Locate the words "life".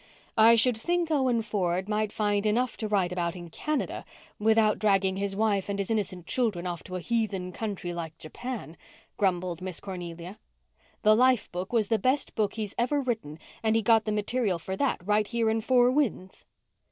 11.15-11.51